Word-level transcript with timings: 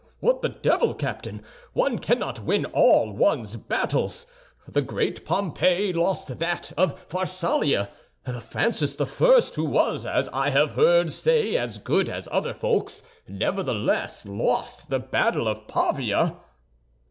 What 0.19 0.41
the 0.41 0.49
devil, 0.49 0.95
Captain, 0.95 1.43
one 1.73 1.99
cannot 1.99 2.39
win 2.39 2.65
all 2.65 3.11
one's 3.11 3.55
battles! 3.55 4.25
The 4.67 4.81
great 4.81 5.27
Pompey 5.27 5.93
lost 5.93 6.39
that 6.39 6.71
of 6.75 6.99
Pharsalia; 7.07 7.91
and 8.25 8.41
Francis 8.41 8.95
the 8.95 9.05
First, 9.05 9.53
who 9.57 9.63
was, 9.65 10.07
as 10.07 10.27
I 10.29 10.49
have 10.49 10.71
heard 10.71 11.11
say, 11.11 11.55
as 11.55 11.77
good 11.77 12.09
as 12.09 12.27
other 12.31 12.55
folks, 12.55 13.03
nevertheless 13.27 14.25
lost 14.25 14.89
the 14.89 14.97
Battle 14.97 15.47
of 15.47 15.67
Pavia." 15.67 16.35